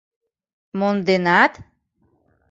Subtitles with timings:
[0.79, 1.53] Монденат?